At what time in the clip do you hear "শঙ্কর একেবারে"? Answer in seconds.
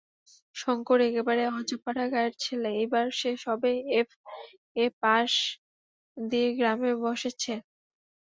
0.55-1.43